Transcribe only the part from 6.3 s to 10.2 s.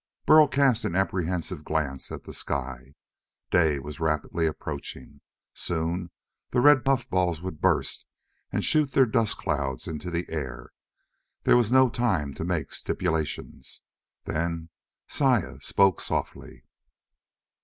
the red puffballs would burst and shoot their dust clouds into